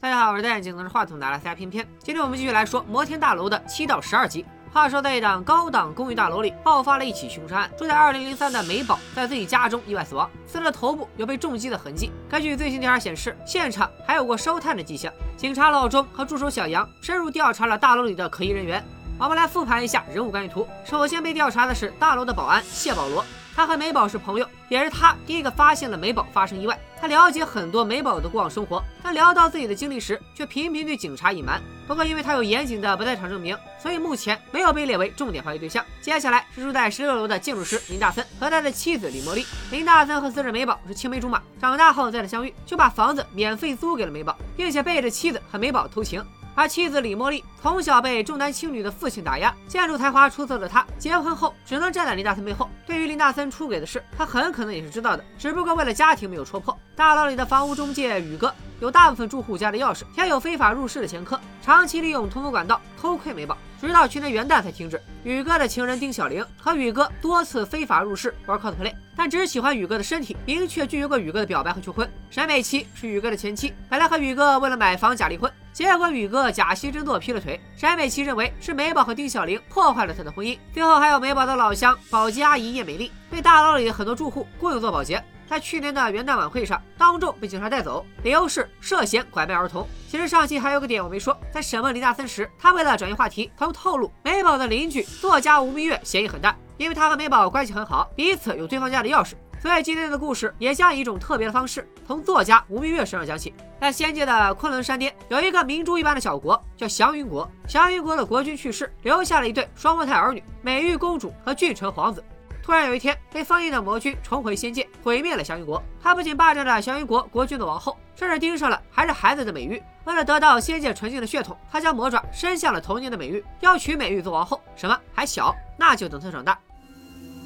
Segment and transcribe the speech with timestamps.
[0.00, 1.56] 大家好，我是戴眼镜拿着话筒的阿拉斯加。
[1.56, 4.46] 今天我们继续来说摩天大楼的七到十二集。
[4.72, 7.70] 话说，在一档高档公寓大楼里爆发了一起凶杀案。
[7.76, 12.12] 住在二零零三的美宝在自己家中意外死亡，死者头部有被重击的痕迹。
[12.30, 15.12] 根据最新调查显示，现场还有过烧炭的迹象。
[15.36, 18.80] 警察老钟和助手小杨深入调查了大楼里的可疑人员。
[19.18, 20.64] 我们来复盘一下人物关系图。
[20.84, 23.24] 首先被调查的是大楼的保安谢保罗。
[23.56, 26.78] 他和美宝是朋友，也是他第一个发现了美宝发生意外。
[27.00, 31.62] 他了解很多美宝的过往生活，但聊到自己的经历时，却频频对警察隐瞒。
[31.86, 35.84] 不过，因为他有严谨的不在场证明，所以目前没有被列为重点怀疑对象。
[36.02, 39.46] 接下来是住在十六楼的建筑师林大森和他的妻子李茉莉。
[39.70, 46.22] 林大森和死者美宝是青梅竹马，长大后再次相遇，就把房子免费租给了美宝，并且背着妻子和美宝偷情。
[46.58, 52.68] 而妻子李茉莉从小被重男轻女的父亲打压，建筑才华出色的她，结婚后只能站在林大森背后。
[52.84, 56.76] 对于林大森出轨的事，她很可能也是知道的，只不过为了家庭没有戳破。
[56.96, 65.00] 大道理的房屋中介宇哥有大部分住户家的钥匙，且有非法入室的前科，长期利用通风管道偷窥美宝，直到去年元旦才停止。
[65.24, 72.08] 宇哥的情人丁小玲和宇哥多次非法入室玩 cosplay，但只喜欢宇哥的身体，明确拒绝过宇哥的表白和求婚。
[72.30, 75.52] 沈美琪是宇哥的前妻，本来和宇哥为了买房假离婚。
[75.72, 80.58] 结果宇哥假戏真做劈了腿，沈美琪认为是美宝和丁小玲破坏了他的婚姻。
[80.72, 89.86] 最后还有美宝的老乡保洁阿姨叶美丽，被大楼里的很多住户雇佣做保洁，在去年的元旦晚会上当众被警察带走，理由是涉嫌拐卖儿童。
[90.08, 99.32] 其实上期还有个点我没说，在审问林大森时，他为了转移话题，曾透露美宝的邻居作家吴明月嫌疑很大，因为他和美宝关系很好，彼此有对方家的钥匙。
[99.60, 103.52] 所以今天的故事也将以一种特别的方式，从作家吴明月身上讲起。
[103.80, 107.50] 在仙界的昆仑山巅，有一个明珠一般的小国，叫祥云国。
[107.66, 112.22] 祥云国的国君去世，留下了一对双胞胎儿女，美玉公主和俊臣皇子。
[112.68, 115.82] 突然有一天，被封印的魔君重回仙界，毁灭了祥云国。
[116.02, 119.82] 他不仅霸占了祥云国国君的王后，甚至盯上了还是孩子的美玉。
[120.04, 124.60] 为了得到仙界纯净的血统，他将魔爪伸向了童年的美玉，要娶美玉做王后。
[124.76, 124.94] 什么？
[125.14, 125.56] 还小？
[125.78, 126.58] 那就等他长大。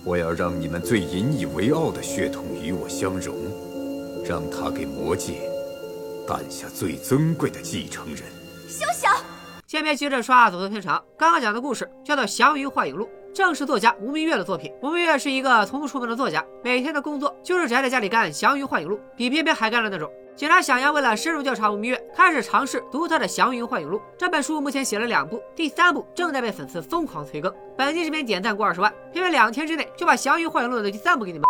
[0.04, 3.36] 我要让你们最引以为傲的血统与我相融，
[4.26, 5.34] 让他给魔界
[6.26, 8.24] 诞下最尊贵的继承人。
[8.68, 9.14] 休想！
[9.68, 14.72] 先别急着刷走错片场，刚刚讲的故事叫做《祥云幻影录》，正是作家吴明月的作品。
[14.82, 20.10] 吴明月是一个从不出门的作家，每天的工作就是宅在家里干《祥云幻影录》，比偏偏还干的那种。
[20.34, 23.98] 警察小杨为了深入调查吴明月，开始尝试读他的《祥云幻影录》。
[24.16, 27.52] 这本书目前写了两部，第三部正在被粉丝疯狂催更。
[27.76, 31.46] 本期视频点赞过二十万，偏偏两天之内就把《祥云幻影录》的第三部给你们。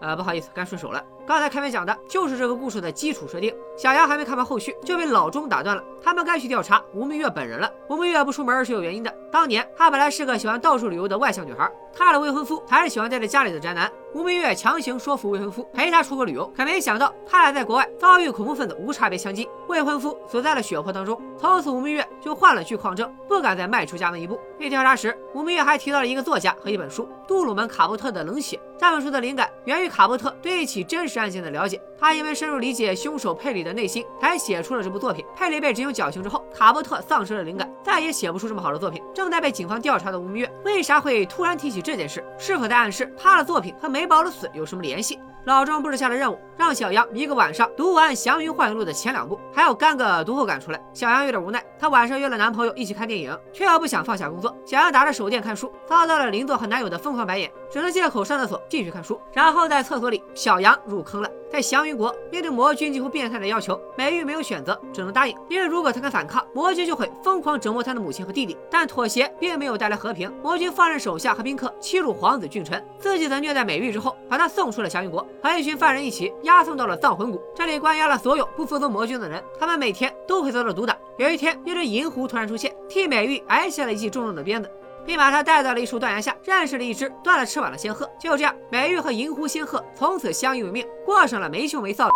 [0.00, 1.02] 呃，不好意思，干顺手了。
[1.26, 3.52] 刚才开篇讲的就是这个故事的基础设定。
[3.76, 5.82] 小杨还没看完后续，就被老钟打断了。
[6.00, 7.68] 他们该去调查吴明月本人了。
[7.88, 9.12] 吴明月不出门是有原因的。
[9.30, 13.90] 当年她本来是个喜欢到处旅游的外向女孩，她的未婚夫还是喜欢待在家里的宅男。
[14.14, 21.20] 吴明月强行说服未婚夫陪她出国旅游，可没想到他俩在国外遭遇恐怖分子无差别枪击，未婚夫死在了血泊当中。
[21.36, 24.40] 从此吴明月就患了巨矿症，不敢再迈出家门一步。
[24.58, 28.56] 被调查时，吴明月还提到了一个作家和一本书《杜鲁门·卡波特的冷血》。
[28.78, 31.80] 这本书的灵感源于卡波特对一起真实案件的了解。
[31.98, 35.24] 他因为深入理解凶手佩里的内心，才写出了这部作品。
[35.34, 39.02] 佩里被执行绞刑之后，卡波特丧失了灵感，再也写不出这么好的作品。
[39.14, 42.24] 正在被警方调查的吴明月，为啥会突然提起这件事？
[42.38, 45.18] 是否在暗示他的作品和美宝的死有什么联系？
[45.46, 50.80] 老庄布置下了任务，让小杨一个晚上读完《祥云幻影录》的前两部，还要干个读后感出来。
[50.92, 54.52] 小杨有点无奈，她晚上约了男朋友一起看电影，却又不想放下工作。
[54.66, 59.20] 小杨打着手电看书，遭到了邻座和男友的疯狂白眼，只能借口上厕所继续看书。
[59.32, 61.30] 然后在厕所里，小杨入坑了。
[61.48, 65.36] 在祥云国，面对魔君几乎变态的要求，美玉没有选择，只能答应。
[65.48, 68.56] 因为如果她敢反抗，魔君就会疯狂折磨她的母亲和弟弟。
[68.68, 77.40] 但妥协并没有带来和平，魔君放任手下和宾客欺辱皇子俊臣，自己则虐待美玉之后，把她送出了祥云国，和一群犯人一起押送到了葬魂谷。
[77.54, 80.96] 这里关押了所有不服从魔君的人，他们每天都会遭到毒打。
[81.16, 84.68] 有一天，一只银狐突然出现，替美玉挨下了一记重重的鞭子。
[85.06, 88.10] 并把他带到了一处断崖下，认识了一只断了翅膀的仙鹤。
[88.18, 92.10] 就这样，美玉和银狐仙鹤从此相依为命，过上了没羞没臊。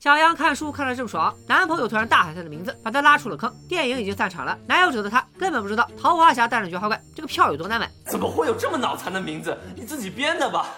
[0.00, 3.50] 小杨看书看得正爽，男朋友突然大喊他的名字，把他拉出了坑。
[3.66, 7.88] 电影已经散场了，男友者的他根本不知道《桃花侠大战菊花怪》这个票有多难买。
[8.04, 9.56] 怎么会有这么脑残的名字？
[9.74, 10.74] 你自己编的吧？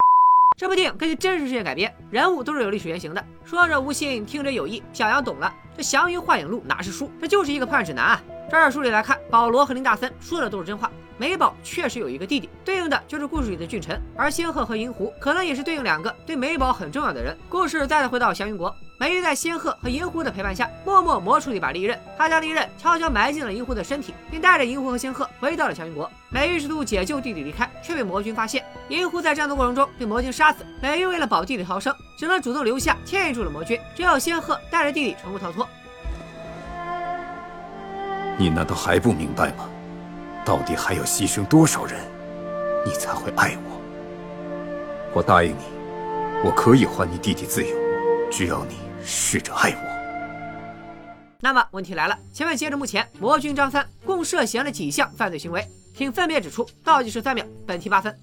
[0.56, 3.24] 这部电影根据真实事件改编，人物都是有历史原型的。
[3.44, 4.82] 说者无心，听者有意。
[4.92, 8.22] 小杨懂了，这《祥云幻影录》哪是书，这就是一个破案指南啊！
[8.48, 10.88] 这儿书里来看，保罗和林大森说的都是真话。
[11.18, 17.34] 美宝确实有一个弟弟，对应的就是故事里的俊臣，而仙鹤和银狐可能也是对应两个对美宝很重要的人。
[17.48, 21.98] 故事再次回到祥云国，美玉在仙鹤和银狐的陪伴下，默默磨出了一把利刃。
[22.18, 26.10] 她将利刃悄悄埋进了银狐的身体，并带着银狐和仙鹤回到了祥云国。
[26.28, 28.62] 美玉试图解救弟弟离开，却被魔君发现。
[28.88, 33.80] 银狐在战斗过程中被魔君杀死，美玉为了保弟弟逃生，只能主动留下牵引住了魔君。
[33.94, 35.66] 只有仙鹤带着弟弟成功逃脱。
[38.38, 39.66] 你难道还不明白吗？
[40.46, 42.00] 到底还要牺牲多少人，
[42.84, 43.80] 你才会爱我？
[45.12, 45.64] 我答应你，
[46.44, 47.76] 我可以还你弟弟自由，
[48.30, 51.36] 只要你试着爱我。
[51.40, 55.66] 那么问题来了，前面截至目前，魔君张三共涉嫌了几项犯罪行为？
[55.96, 56.64] 请分别指出。
[56.84, 58.16] 倒计时三秒，本题八分。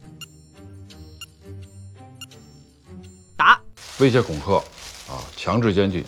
[3.36, 3.60] 答：
[4.00, 4.56] 威胁恐吓，
[5.12, 6.06] 啊，强制监禁，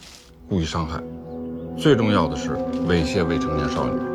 [0.47, 1.03] 故意伤害，
[1.77, 2.51] 最重要的是
[2.87, 4.14] 猥亵未成年少女。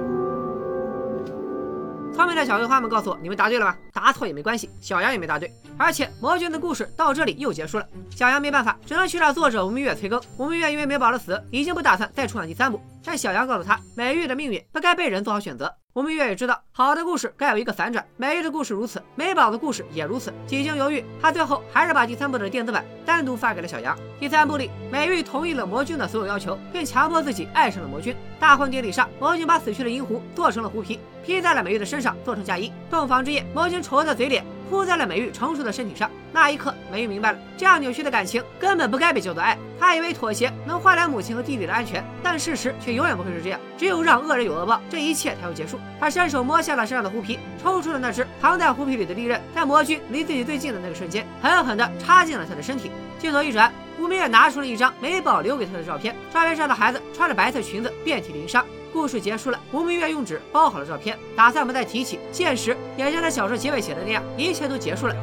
[2.21, 3.79] 聪明的小葵花们告诉我，你们答对了吧？
[3.95, 5.51] 答错也没关系，小杨也没答对。
[5.79, 10.21] 而且魔君的故事到这里又结束了，小杨没办法，只能去找作者吴明月催更。
[10.37, 15.75] 吴明月因为美宝的死，已经不打算再出场第三部，但小杨告诉他，美玉的命运不该被人做好选择。
[15.93, 18.07] 我们越也知道，好的故事该有一个反转。
[18.17, 20.33] 美玉的故事如此，美宝的故事也如此。
[20.47, 23.99] 几经犹豫，他最后还是把第三部的电子版单独发给了小杨。
[24.21, 28.15] 第三部里，美玉同意了魔君的所有要求，并强迫自己爱上了魔君。
[28.39, 32.73] 大婚典礼上，魔君把死去的银狐做成了狐皮，披在了美玉的身上，做成嫁衣。
[32.89, 36.09] 洞房之夜，魔君丑恶的嘴脸扑在了美玉成熟的身体上。
[36.33, 39.59] 那一刻，美玉明白了，这样扭曲的感情根本不该被叫做爱。
[39.81, 43.59] 她以为妥协能换来母亲和弟弟的安全，但事实却永远不会是这样。
[43.77, 45.79] 只有让恶人有恶报，这一切才会结束。
[45.99, 52.93] 她伸手摸下了身上的狐皮，抽出了那只藏在狐皮里的利刃，在魔君离自己最近的那个瞬间，狠狠地插进了他的身体。
[53.19, 58.65] 镜头一转，吴明月拿出了一张美宝留给他的照片，照片上的孩子穿着白色裙子，遍体鳞伤。
[58.93, 62.19] 故事结束了，吴明月用纸包好了照片，打算不再提起。
[62.33, 65.15] 现实也像他小说结尾写的那样，一切都结束了。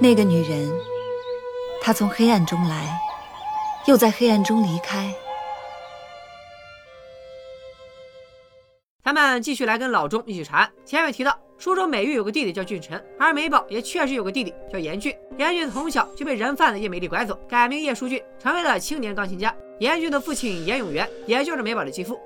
[0.00, 0.72] 那个女人，
[1.80, 2.98] 她从黑暗中来，
[3.86, 5.12] 又在黑暗中离开。
[9.02, 10.72] 咱们继续来跟老钟一起查案。
[10.84, 15.14] 前面提到，书中美玉有个弟弟叫俊臣，而美宝也确实有个弟弟叫严俊。
[15.36, 19.54] 严俊从小就被人贩子叶美丽拐走，改名叶淑俊，成为了青年钢琴家。
[19.78, 22.18] 严俊的父亲严永元，也就是美宝的继父。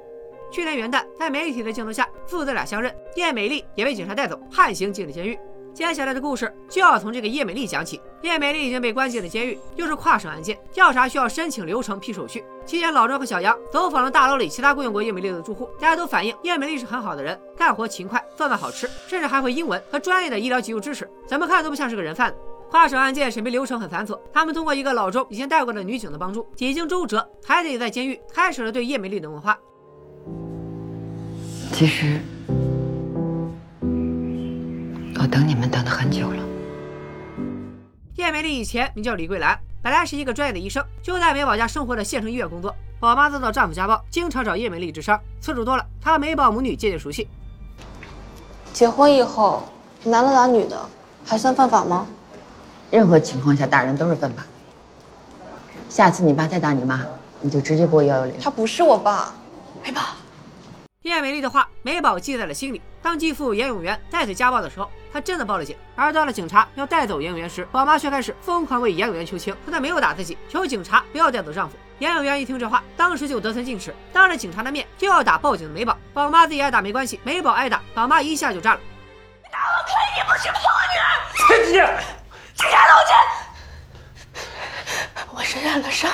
[0.51, 5.39] 去年元旦，在媒体的镜头下，父子俩相认，叶美丽也被警察带走，判刑进了监狱。
[5.75, 8.01] 接下来的故事就要从这个叶美丽讲起。
[8.23, 12.43] 叶美丽已经被关进了监狱，又是跨省案件，调查需要申请流程批手续。
[12.67, 22.39] 期间，老庄和小杨走访了大楼里其他雇佣过叶美丽的住户，大家都反映叶美丽是很好的人，干活勤快，做饭好吃，甚至还会英文和专业的医疗急救知识，怎么看都不像是个人贩子。
[22.71, 29.57] 跨省案件审批流程很繁琐，他们通过一个老周以前带过的女警的帮助，几经周折，还得在监狱开始了对叶美丽的问话。
[31.73, 32.21] 其实。
[35.21, 36.43] 我等你们等了很久了。
[38.17, 42.75] 叶美丽以前名叫李桂兰，本来是一个专业的医生，就在美宝家生活的县城医院工作。
[43.01, 47.29] 宝妈遭到丈夫家暴，经常找叶美丽治伤，次数多了，她和美宝母女渐渐熟悉。
[48.73, 49.69] 结婚以后，
[50.05, 50.89] 男的打女的，
[51.25, 52.07] 还算犯法吗？
[52.91, 54.45] 任何情况下打人都是犯法。
[55.89, 57.05] 下次你爸再打你妈，
[57.41, 58.35] 你就直接拨幺幺零。
[58.41, 59.33] 他不是我爸，
[59.85, 60.01] 美宝。
[61.09, 62.81] 叶美丽的话，美宝记在了心里。
[63.01, 65.77] 当继父严永元再次家暴的时候，她真的报了警。
[65.97, 71.77] 而到了警察要带走严永元时，宝妈却开始疯狂为严永元求情，说她没有打自己，求警察不要带走丈夫。
[71.99, 75.97] 严永元一听这话，当时就得寸进尺，当着警察的面就要打报警的美宝。
[76.13, 78.81] 宝妈自己挨打没关系，美宝挨打，宝妈一下就炸了。
[79.43, 80.53] 你打我亏你不是我
[81.57, 81.73] 女人！
[81.73, 81.81] 姐，
[82.55, 83.13] 警察同志。
[85.33, 86.11] 我身上的伤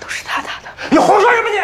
[0.00, 0.68] 都是他打的。
[0.90, 1.58] 你胡说什么你？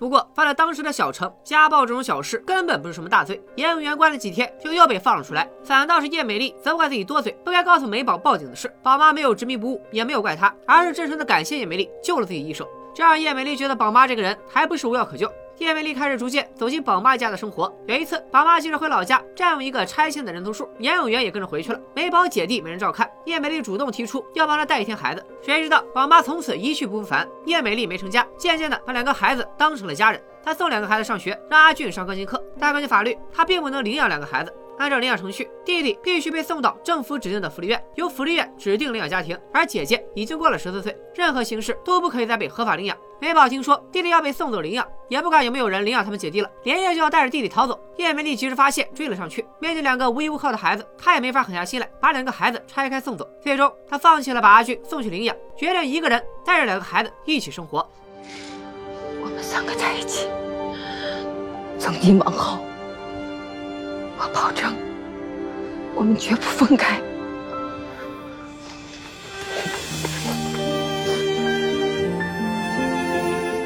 [0.00, 3.38] 不过，放在当时的小城，家暴这种小事根本不是什么大罪。
[3.56, 5.46] 严永元关了几天，就又被放了出来。
[5.62, 8.74] 反倒是叶美丽责怪自己多嘴，不该告诉美宝报警的事。
[8.82, 12.66] 宝妈没有执迷不悟，也没有怪她，而是真诚的感谢叶美丽救了自己一手。
[12.94, 15.30] 这让叶美丽觉得宝妈这个人还不是无药可救。
[15.58, 17.70] 叶美丽开始逐渐走进宝妈家的生活。
[17.86, 21.78] 有一次，宝妈急着回老家占用一个拆迁的人头数，严永元也跟着回去了。
[21.94, 25.22] 美宝姐弟没人照看，叶美丽主动提出要帮她带一天孩子。
[25.42, 30.22] 谁知道宝妈从此一去不复返，叶美丽没成家，渐渐的把两个孩子当成了家人。
[30.42, 34.50] 她送两个孩子上学，让阿俊上钢琴课，但根据法律，她并不能领养两个孩子。
[34.80, 39.38] 按照领养程序，弟弟必须被送到政府指定的福利院，由福利院指定领养家庭。
[39.52, 42.96] 而姐姐已经过了十四岁，任何形式都不可以再被合法领养。
[43.20, 47.78] 美宝听说弟弟要被送走领养，也不管有没有人领养他们姐弟了，连夜就要带着弟弟逃走。
[47.98, 49.44] 叶美丽及时发现，追了上去。
[49.58, 53.28] 面对两个无依无靠的孩子，她也没法狠下心来把两个孩子拆开送走。
[53.42, 57.86] 最终，她放弃了把阿俊送去领养，决定一个人带着两个孩子一起生活。
[59.22, 60.26] 我们三个在一起，
[61.78, 62.60] 从今往后，
[64.20, 64.74] 我保证。
[65.94, 67.00] 我们绝不分开。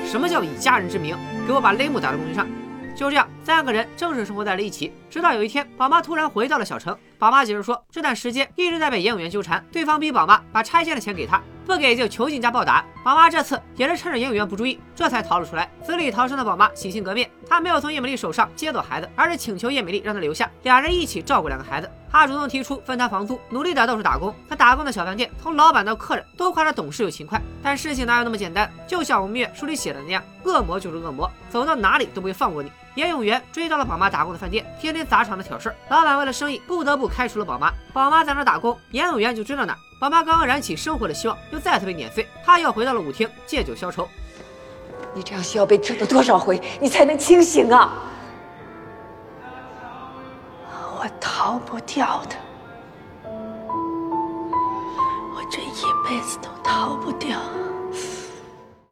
[0.07, 2.47] 什么叫以家人之名给我把雷姆打到公屏上？
[2.95, 4.93] 就这样，三个人正式生活在了一起。
[5.11, 7.35] 直到有一天，宝妈突然回到了小城，宝。
[7.35, 11.43] 妈解释说，这段时间一直在被严永元纠缠，对方逼宝妈把拆迁的钱给他。
[11.67, 15.69] 不给就囚禁加暴打，宝妈这次也是趁着严永元不注意，这才逃了出来。
[15.83, 21.91] 死里逃生的宝妈洗心革面，她没有从叶美丽手上接走孩子，而是请求叶美丽让她留下，两人一起照顾两个孩子。
[22.13, 24.33] 她主动提出分摊房租，努力的到处打工。
[24.47, 27.41] 她打工的小饭店，从老板到客人都夸她懂事又勤快。
[27.63, 28.71] 但事情哪有那么简单？
[28.87, 32.71] 就像我们月书里写的那样，恶魔就是恶魔，走到哪里都不会放过你。
[32.95, 37.73] 严永元追到了宝妈打工的饭店，天天砸场子挑事老板为了生意不得不开除了宝妈。
[37.93, 39.77] 宝妈在那打工，严永元就追到哪。
[40.01, 42.27] 宝妈刚刚燃起生活的希望，又再次被碾碎。
[42.45, 44.09] 她又回到了舞厅，借酒消愁。
[45.13, 47.93] 你这样需要被折磨多少回，你才能清醒啊？
[50.97, 52.37] 我逃不掉的，
[55.35, 57.39] 我这一辈子都逃不掉。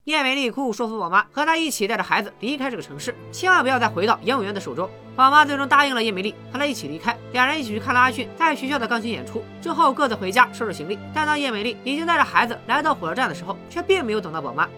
[0.05, 4.91] 叶美丽苦苦说服宝妈和她一起带着孩子离开这个城市，千万不要再回到严永元的手中。
[5.15, 7.17] 宝妈最终答应了叶美丽，和她一起离开。
[7.31, 10.99] 两人一起去看了阿俊在学校的钢琴演出，之后各自回家收拾行李。
[11.15, 14.69] 但当叶美丽已经带着孩子来到火车站的时候，却并没有等到宝妈。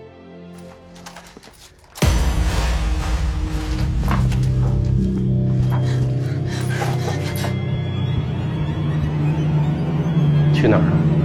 [10.53, 11.24] 去哪儿？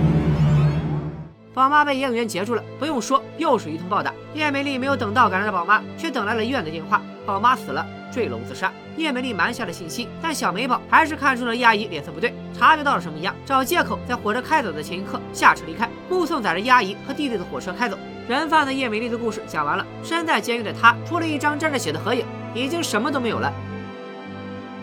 [1.59, 4.13] 宝妈被严永元截住了，不用说，又是一通暴打。
[4.33, 8.71] 叶美丽没有等到赶来的宝妈，却等来了医院的电话，宝妈死了，坠楼自杀。
[8.95, 17.99] 叶美丽瞒下了信息，但小美宝还是看出了叶阿姨脸色不对，察觉到了什么一样，找借口在火车开走的前一刻下车离开，目送载着叶阿姨和弟弟的火车开走。
[18.29, 23.51] 人贩子叶美丽的故事讲完了，身在监狱的她，除了一张沾着血的合影，已经什么都没有了。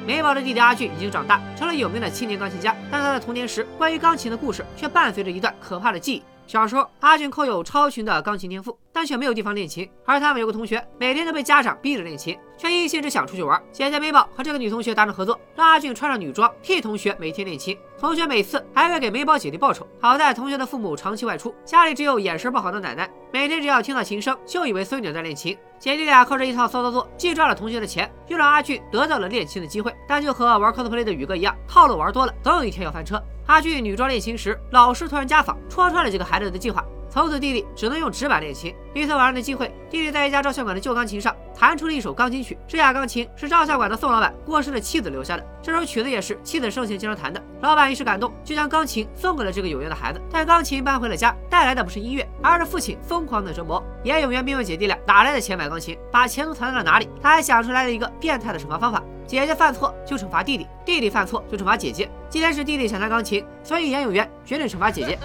[0.07, 6.23] 美宝的弟弟阿俊已经长大，成了有名的青年钢琴家，但他在童年时关于钢琴的故事却伴随着一段可怕的记忆。
[6.47, 9.89] 小时候，阿俊空有超群的钢琴天赋，但却没有地方练琴。
[10.05, 13.61] 而他们有个同学，每天都被家长逼着练琴，却一心只想出去玩。
[13.73, 17.77] 姐姐美宝和这个女同学达成合作，让阿俊穿上女装替同学每天练琴。
[17.99, 19.85] 同学每次还会给美宝姐弟报酬。
[20.01, 25.57] 好在同学的父母长期外出，家里只有眼神不好的奶奶，每天只要听到琴声，就以为孙女在练琴。
[25.81, 29.93] 姐弟俩靠着一套骚操作，既赚了同学的钱，又让阿俊得到了练琴的机会。
[30.07, 33.21] 但就和玩 cosplay 的宇哥一样，套路玩多了，总有一天要翻车。
[33.47, 36.85] 阿俊女装练琴时，老师突然家访，戳穿了几个孩子的计划。
[37.09, 38.75] 从此，弟弟只能用纸板练琴。
[38.93, 42.59] 一次晚上的机会，弟弟在一家照相馆的旧钢琴上弹出了一首钢琴曲。
[42.67, 47.41] 这架钢琴是照相馆的宋老板过世的妻子留下的，这首曲子也是妻子生前经常弹的。
[47.63, 50.21] 老板一时感动，就将钢琴送给了这个有缘的孩子。
[50.31, 53.83] 但钢琴搬回了家，带来的不是音乐，而是父亲疯狂的折磨。
[54.03, 57.09] 严永元并问姐弟俩哪来的钱买钢琴，把钱都藏在了哪里。
[57.23, 62.09] 他还想出来了一个变态的惩罚方法：姐姐犯错就惩罚弟弟，弟弟犯错就惩罚姐姐。
[62.29, 65.19] 今天是弟弟想弹钢琴，所以严永元决定惩罚姐姐。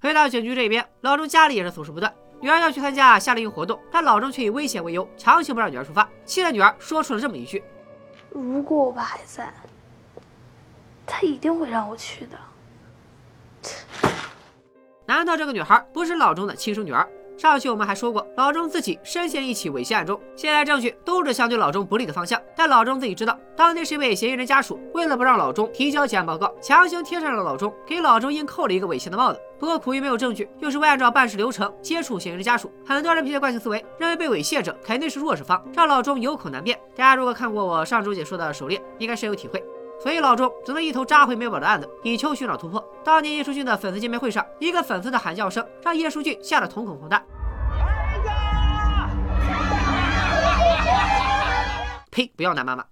[0.00, 2.12] 回到警局这边，老钟家里也是琐事不断。
[2.40, 6.08] 女儿要去参加夏令营活动，但老钟却以危险为由，强行不让女儿出发。
[6.24, 7.62] 气得女儿说出了这么一句
[8.30, 9.52] ：“如果我爸还在，
[11.04, 12.38] 他一定会让我去的。”
[15.10, 17.04] 难道这个女孩不是老钟的亲生女儿？
[17.36, 22.40] 上期我们还说过，老钟自己深陷一起猥亵案中，现在证据都指向对老钟不利的方向。
[22.54, 29.40] 但老钟自己知道，当天是一位嫌疑人家属为了不让老钟提交结案报告，强行贴上了老钟，给老钟硬扣了一个猥亵的帽子。
[29.58, 36.78] 不过苦于没有证据，又是未按照办事流程接触嫌疑人家属，很多人凭借惯性思维，认为被猥亵者肯定是弱势方，让老钟有口难辩。
[36.94, 39.60] 大家如果看过我上周解说的《狩猎》，应该深有体会。
[40.02, 42.82] 所以老钟只能一头扎回美宝的案子，以求寻找突破。
[43.04, 47.22] 当年叶舒俊的粉丝见面会上，一个粉丝的喊叫声让叶舒俊吓得瞳孔放大。
[52.10, 52.32] 呸！
[52.34, 52.84] 不要男妈妈。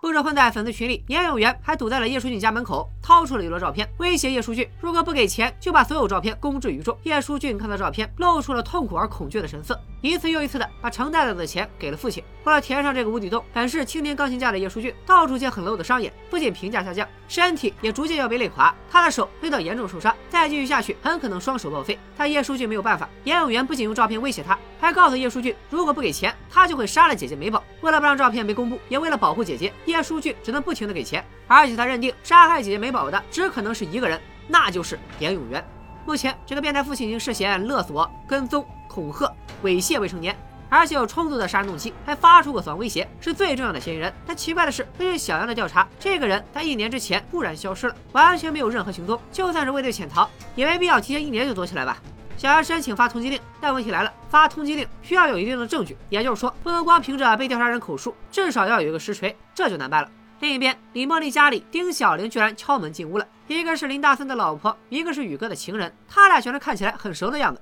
[0.00, 6.96] 不止混在粉丝群里，严永元还堵在了叶淑俊家门口，掏出了一摞照片，威胁叶淑俊，如果不给钱，就把所有照片公之于众。
[7.02, 12.22] 叶淑俊看到照片，露出了痛苦而恐惧的神色，一次又一次的把盛袋子的钱给了父亲。
[12.44, 18.74] 为了填上这个无底洞，本是青年钢琴家的叶淑俊，到处接很 low 的商演，不仅评价下降，身体也逐渐要被累垮。
[18.90, 21.98] 他的手累到严重受伤，再继续下去，很可能双手报废。
[22.16, 27.62] 但叶淑俊没有办法，严永元不仅用照片威胁他，还告诉叶淑俊，如果不给钱，他就会杀了姐姐美宝。
[27.80, 29.72] 为了不让照片被公布，也为了保护姐姐。
[29.86, 35.64] 叶书俊只能不停的给钱，而且他认定杀害姐姐美宝的只可能是一个人，那就是严永元。
[36.06, 39.30] 目前，这个变态父亲已经涉嫌勒索、跟踪、恐吓、
[39.62, 40.34] 猥亵未成年，
[40.70, 44.10] 而且有充足的杀人动机，还发出过死亡威胁，是最重要的嫌疑人。
[44.26, 49.20] 但奇怪的是，根据小杨的调查，这个人在一年之前突然消失了，完全没有任何行踪。
[49.30, 51.98] 就算是畏罪潜逃，也没必要提前一年就躲起来吧？
[52.38, 60.08] 想要申请发通缉令，但问题来了，发通缉令需要有一定的证据，也就是说，不能光凭着被调查人口述，至少要有一个实锤，这就难办了。
[60.38, 63.26] 另一边，李茉莉家里，丁小玲居然敲门进屋了。
[63.48, 67.60] 一个是林大森的老婆，一个是宇哥的情人，他俩全是看起来很熟的样子。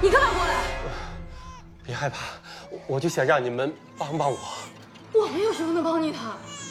[0.00, 0.54] 你干嘛过来？
[1.84, 2.16] 别害怕，
[2.86, 4.38] 我就想让你们帮帮我。
[5.12, 6.18] 我们有什么能帮你的？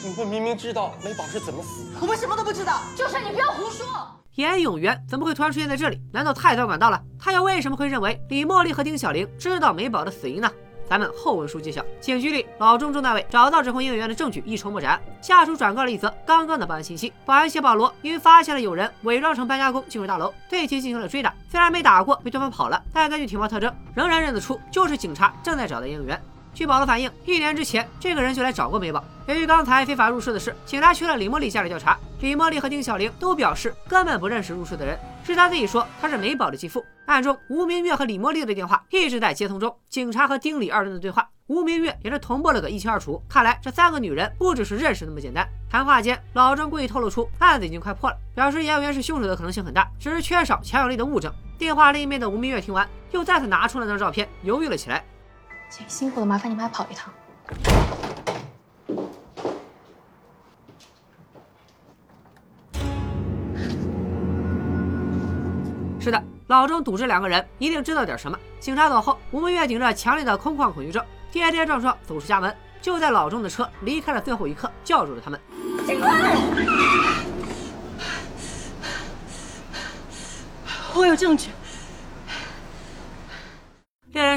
[0.06, 2.80] 你们明明知道美宝是怎么死的，我们什么都不知道。
[2.94, 3.84] 就是你不要胡说。
[4.36, 6.00] 严永元怎么会突然出现在这里？
[6.12, 7.02] 难道太早管道了？
[7.18, 10.48] 他又为什么会认为李茉莉和丁小玲知道美宝的死因呢？
[10.88, 11.84] 咱们后文书揭晓。
[12.00, 21.34] 警局里，老钟钟大伟找到指控严永元的证据一筹莫展，下属转告了一则刚刚的报案信息：保安谢保罗因为发现了有人伪装成搬家工进入大楼，对其进行了追打。
[21.50, 26.22] 虽然没打过，被对方跑了，但根据体貌特征，仍然认得出就是警察正在找的严永元。
[26.56, 29.04] 据保罗反映，一年之前，这个人就来找过美宝。
[29.26, 31.98] 由于刚才非法入室的事，警察去了李茉莉家里调查。
[32.20, 36.82] 李茉莉和丁小玲都表示根本不认识入室的人，是他自己说他是美宝的继父。
[37.04, 39.76] 暗中，吴明月和李茉莉的电话一直在接通中。
[39.90, 43.22] 警察和丁李二人的对话，吴明月也是同步了个一清二楚。
[43.28, 45.46] 看来这三个女人不只是认识那么简单。
[45.70, 51.30] 谈话间，老郑故意透露出案子已经快破了，表示严永元是凶手的可能性很大，只是缺少强有力的物证。
[51.58, 55.04] 电话另一面的吴明月听完，又再次拿出了那张照片，犹豫了起来。
[55.68, 57.12] 姐辛苦了，麻烦你们还跑一趟。
[66.00, 68.38] 是的，老钟赌这两个人一定知道点什么。
[68.60, 72.54] 警察走后，吴明月顶着强烈的空旷恐惧症，跌跌撞撞走出家门。
[72.80, 75.40] 就在老钟的车离开的最后一刻，叫住了他们。
[75.84, 76.14] 警官，
[80.94, 81.50] 我有证据。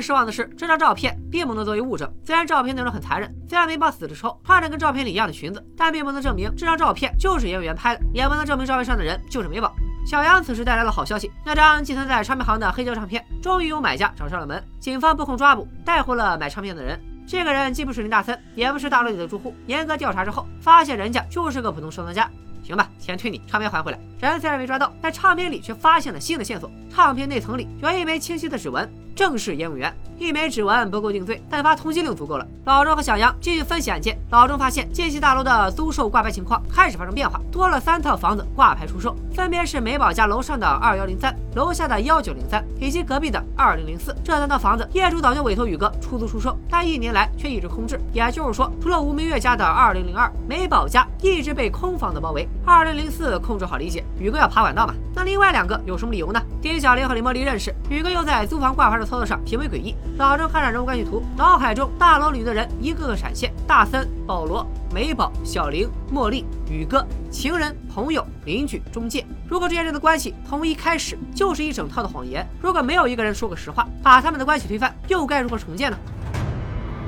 [0.02, 2.12] 失望的是，这张照片并不能作为物证。
[2.26, 9.74] 虽然照片内容很残忍，虽然美宝死的时候穿着跟照片里一样的裙子，但并不能证明这张照片就是演员拍的，也不能证明照片上的人就是美宝。
[10.06, 14.64] 小杨此时带来了好消息，那张寄存在唱片行的黑胶唱片终于有买家找上了门。
[14.80, 17.00] 警方布控抓捕，带回了买唱片的人。
[17.28, 19.54] 这个人既不是林大森，也不是大楼里的住户。
[19.68, 22.28] 严格调查之后，发现人家就是个普通收藏家。
[22.64, 24.00] 行吧，钱退你，唱片还回来。
[24.20, 26.72] 人虽然没抓到，但唱片里却发现了新的线索。
[26.90, 28.88] 唱片内层里有一枚清晰的指纹，
[29.20, 29.94] 正式业务员。
[30.20, 32.46] 一枚指纹不够定罪，但发通缉令足够了。
[32.66, 34.20] 老钟和小杨继续分析案件。
[34.30, 44.14] 老钟发现建西大楼的租售挂牌情况开始发生变化，多了三套房子挂牌出售，分别是美宝家楼上的二幺零三、楼下的幺九零三以及隔壁的二零零四。
[44.24, 48.00] 这三套房子业主早就委托宇哥出租出售，但一年来却一直空置。
[48.12, 52.48] 也就是说，除了吴明月家的二零零二，美宝家一直被空房子包围。
[52.66, 54.94] 二零零四控制好理解，宇哥要爬管道嘛？
[55.16, 56.42] 那另外两个有什么理由呢？
[56.62, 59.96] 丁小玲和李茉莉认识，宇哥又在租房挂牌的操作上行为诡异。
[60.18, 69.26] 老郑看着人物关系图，脑海中大楼里的人一个个闪现：大森、保罗、美宝、小玲、茉莉、宇哥、情人、朋友、邻居、中介。
[69.48, 75.98] 如果这些人的关系从一开始就是一整套的谎言，如果没有一个人说个实话，把他们的关系推翻，又该如何重建呢？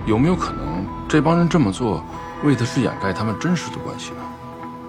[0.06, 2.04] 有没有可能这帮人这么做，
[2.44, 4.18] 为的是掩盖他们真实的关系呢？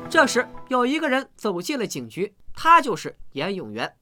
[0.08, 3.92] 这时，有一个人走进了警局，他就是严永元。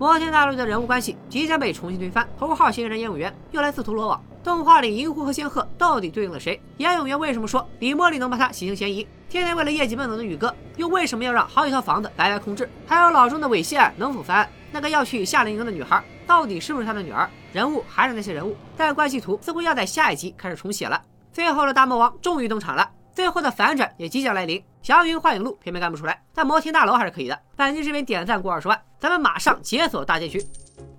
[0.00, 4.18] 摩天大楼的人物关系即将被重新推翻，头号嫌疑人严永元又来自投罗网。
[4.42, 6.58] 动画里银狐和仙鹤到底对应了谁？
[6.78, 9.06] 严永元为什么说李茉莉能帮他洗清嫌疑？
[9.28, 12.66] 天天为了业绩奔走的宇哥又为什么要让好几套房子白白空置？
[12.86, 14.48] 还有老钟的猥亵案能否翻案？
[14.72, 17.28] 那个要去夏令营的女孩到底是不是他的女儿？
[17.52, 20.98] 人物还是那些人物，但关系图似乎要在下一集开始重写了。
[21.30, 22.90] 最后的大魔王终于登场了。
[23.12, 27.38] 最后的反转也即将来临，祥云幻影录偏偏干不出来，但摩天大楼还是可以的。
[27.56, 30.44] 本期视频点赞过二十万，咱们马上解锁大结局，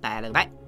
[0.00, 0.61] 拜了个拜。